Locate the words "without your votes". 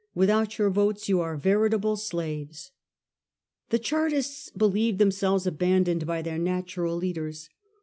0.15-1.07